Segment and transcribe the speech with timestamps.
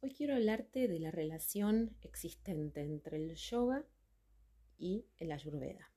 [0.00, 3.84] Hoy quiero hablarte de la relación existente entre el yoga
[4.78, 5.92] y el ayurveda.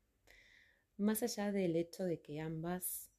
[0.98, 3.10] Más allá del hecho de que ambas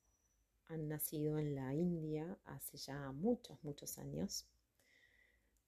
[0.69, 4.47] han nacido en la India hace ya muchos, muchos años,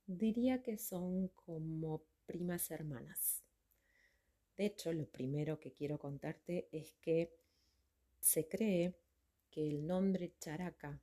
[0.07, 3.43] diría que son como primas hermanas.
[4.57, 7.35] De hecho, lo primero que quiero contarte es que
[8.21, 8.95] se cree
[9.51, 11.01] que el nombre Charaka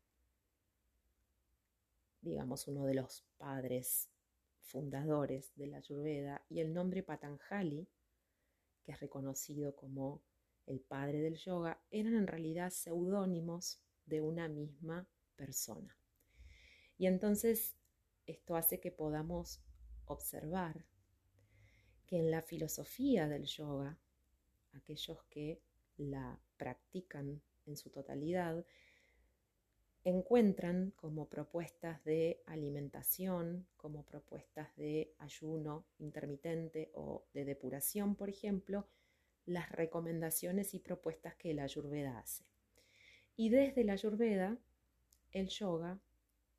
[2.25, 4.09] digamos, uno de los padres
[4.61, 7.88] fundadores de la Ayurveda, y el nombre Patanjali,
[8.83, 10.23] que es reconocido como
[10.66, 15.95] el padre del yoga, eran en realidad seudónimos de una misma persona.
[16.97, 17.75] Y entonces
[18.25, 19.61] esto hace que podamos
[20.05, 20.83] observar
[22.07, 23.99] que en la filosofía del yoga,
[24.73, 25.61] aquellos que
[25.97, 28.66] la practican en su totalidad,
[30.06, 38.88] encuentran como propuestas de alimentación, como propuestas de ayuno intermitente o de depuración, por ejemplo,
[39.47, 42.45] las recomendaciones y propuestas que la ayurveda hace.
[43.36, 44.59] Y desde la ayurveda,
[45.31, 46.00] el yoga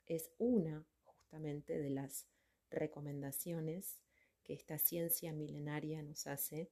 [0.06, 2.26] es una justamente de las
[2.68, 4.00] recomendaciones
[4.42, 6.68] que esta ciencia milenaria nos hace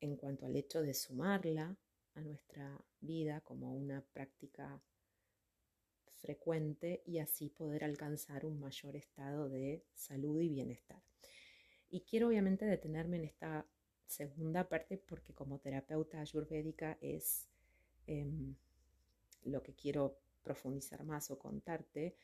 [0.00, 1.76] en cuanto al hecho de sumarla
[2.14, 4.80] a nuestra vida como una práctica
[6.16, 11.02] frecuente y así poder alcanzar un mayor estado de salud y bienestar.
[11.90, 13.66] Y quiero obviamente detenerme en esta
[14.06, 17.48] segunda parte porque como terapeuta ayurvédica es
[18.06, 18.54] em,
[19.44, 22.16] lo que quiero profundizar más o contarte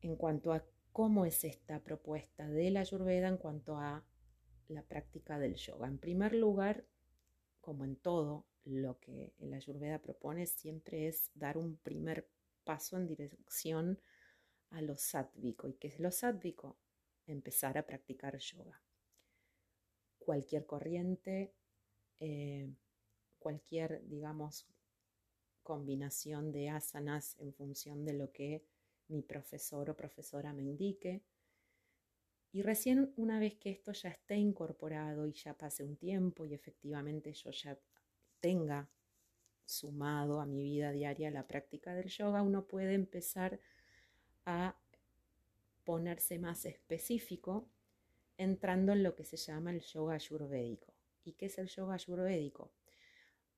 [0.00, 4.04] en cuanto a cómo es esta propuesta de la ayurveda en cuanto a
[4.68, 5.88] la práctica del yoga.
[5.88, 6.84] En primer lugar,
[7.62, 12.28] como en todo lo que la ayurveda propone, siempre es dar un primer
[12.64, 13.98] paso en dirección
[14.70, 15.68] a lo sádvico.
[15.68, 16.76] ¿Y qué es lo sádvico?
[17.26, 18.82] Empezar a practicar yoga.
[20.18, 21.54] Cualquier corriente,
[22.20, 22.70] eh,
[23.38, 24.66] cualquier, digamos,
[25.62, 28.64] combinación de asanas en función de lo que
[29.08, 31.22] mi profesor o profesora me indique.
[32.52, 36.52] Y recién una vez que esto ya esté incorporado y ya pase un tiempo y
[36.52, 37.78] efectivamente yo ya
[38.40, 38.90] tenga
[39.64, 43.58] sumado a mi vida diaria la práctica del yoga, uno puede empezar
[44.44, 44.76] a
[45.84, 47.70] ponerse más específico
[48.36, 50.92] entrando en lo que se llama el yoga ayurvédico.
[51.24, 52.72] ¿Y qué es el yoga ayurvédico?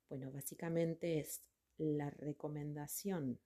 [0.08, 1.42] Bueno, básicamente es
[1.78, 3.40] la recomendación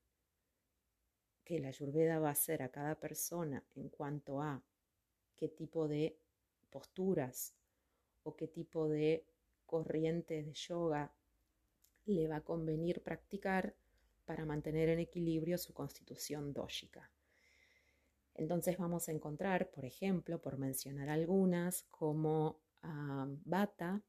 [1.44, 4.62] que la ayurveda va a hacer a cada persona en cuanto a
[5.38, 6.19] qué tipo de
[6.71, 7.54] posturas
[8.25, 9.25] o qué tipo de
[9.66, 11.12] corriente de yoga
[12.06, 13.75] le va a convenir practicar
[14.25, 17.10] para mantener en equilibrio su constitución dógica.
[18.34, 24.03] Entonces vamos a encontrar, por ejemplo, por mencionar algunas, como a Bata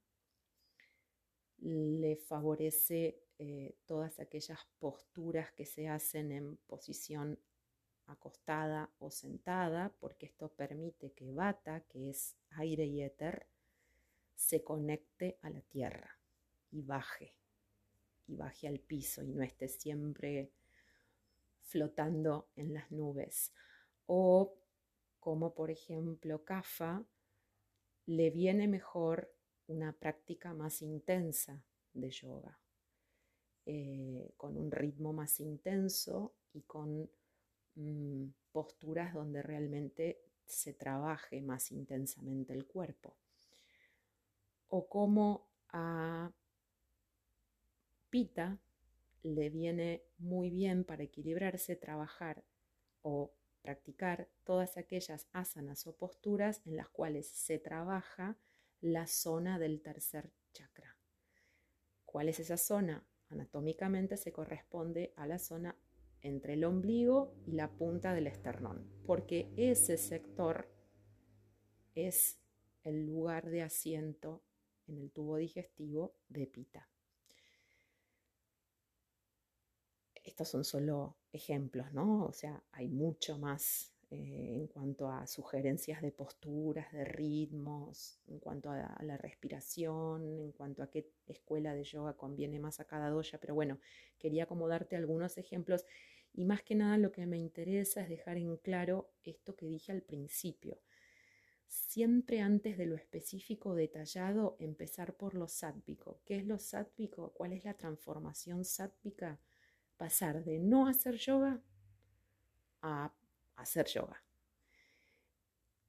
[1.57, 7.39] le favorece eh, todas aquellas posturas que se hacen en posición
[8.09, 13.47] acostada o sentada, porque esto permite que bata, que es aire y éter,
[14.35, 16.17] se conecte a la tierra
[16.71, 17.35] y baje,
[18.27, 20.51] y baje al piso y no esté siempre
[21.61, 23.53] flotando en las nubes.
[24.07, 24.55] O
[25.19, 27.05] como por ejemplo Kafa,
[28.05, 29.31] le viene mejor
[29.67, 32.59] una práctica más intensa de yoga,
[33.65, 37.07] eh, con un ritmo más intenso y con
[37.75, 43.15] mm, posturas donde realmente se trabaje más intensamente el cuerpo.
[44.67, 46.31] O como a
[48.09, 48.59] Pita
[49.23, 52.43] le viene muy bien para equilibrarse trabajar
[53.01, 53.31] o
[53.61, 58.37] practicar todas aquellas asanas o posturas en las cuales se trabaja
[58.81, 60.97] la zona del tercer chakra.
[62.05, 63.05] ¿Cuál es esa zona?
[63.29, 65.75] Anatómicamente se corresponde a la zona
[66.21, 70.69] entre el ombligo y la punta del esternón, porque ese sector
[71.95, 72.39] es
[72.83, 74.43] el lugar de asiento
[74.87, 76.89] en el tubo digestivo de Pita.
[80.23, 82.25] Estos son solo ejemplos, ¿no?
[82.25, 88.39] O sea, hay mucho más eh, en cuanto a sugerencias de posturas, de ritmos, en
[88.39, 93.09] cuanto a, la respiración, en cuanto a qué escuela de yoga conviene más a cada
[93.09, 93.79] doya, pero bueno,
[94.17, 95.85] quería como darte algunos ejemplos
[96.33, 99.91] y más que nada lo que me interesa es dejar en claro esto que dije
[99.91, 100.79] al principio.
[101.67, 106.19] Siempre antes de lo específico detallado, empezar por lo sátvico.
[106.25, 107.31] ¿Qué es lo sátvico?
[107.33, 109.39] ¿Cuál es la transformación sátvica?
[109.97, 111.61] Pasar de no hacer yoga
[112.81, 113.13] a
[113.61, 114.23] hacer yoga.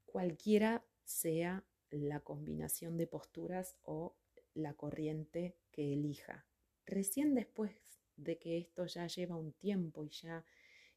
[0.06, 4.16] Cualquiera sea la combinación de posturas o
[4.54, 6.46] la corriente que elija.
[6.86, 7.72] Recién después
[8.16, 10.44] de que esto ya lleva un tiempo y ya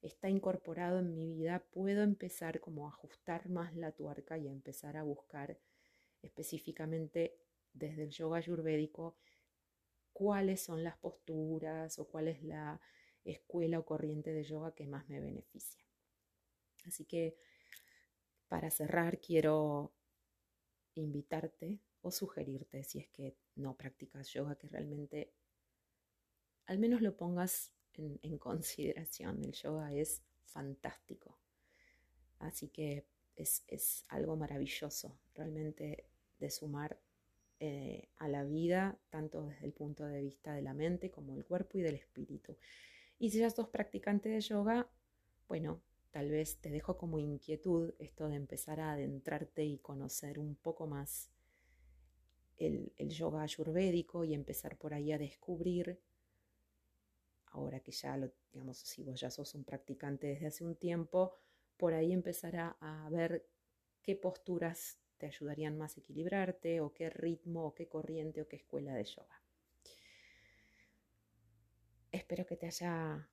[0.02, 4.52] está incorporado en mi vida, puedo empezar como a ajustar más la tuerca y a
[4.52, 5.58] empezar a buscar
[6.22, 7.38] específicamente
[7.74, 9.16] desde el yoga ayurvédico
[10.12, 12.80] cuáles son las posturas o cuál es la
[13.24, 15.84] escuela o corriente de yoga que más me beneficia.
[16.86, 17.36] Así que
[18.48, 19.94] para cerrar quiero
[20.96, 25.32] invitarte o sugerirte, si es que no practicas yoga, que realmente
[26.66, 29.44] al menos lo pongas en, consideración.
[29.44, 31.38] El yoga es fantástico.
[32.40, 33.06] Así que
[33.36, 36.06] es, algo maravilloso realmente
[36.40, 37.00] de sumar
[37.60, 41.46] eh, a la vida, tanto desde el punto de vista de la mente como del
[41.46, 42.58] cuerpo y del espíritu.
[43.18, 44.90] Y si ya sos practicante de yoga,
[45.48, 45.82] bueno,
[46.14, 50.86] tal vez te dejo como inquietud esto de empezar a adentrarte y conocer un poco
[50.86, 51.32] más
[52.58, 56.00] el, yoga ayurvédico y empezar por ahí a descubrir
[57.48, 61.36] ahora que ya lo, digamos, si vos ya sos un practicante desde hace un tiempo,
[61.78, 63.48] por ahí empezar a, ver
[64.04, 68.58] qué posturas te ayudarían más a equilibrarte o qué ritmo o qué corriente o qué
[68.58, 69.42] escuela de yoga.
[72.12, 73.28] Espero que te haya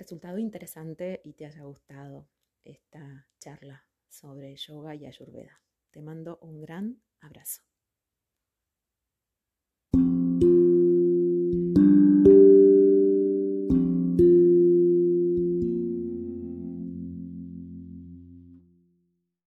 [0.00, 2.26] resultado interesante y te haya gustado
[2.64, 5.62] esta charla sobre yoga y ayurveda.
[5.90, 7.69] Te mando un gran abrazo.